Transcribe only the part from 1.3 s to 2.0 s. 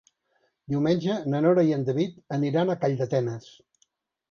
na Nora i en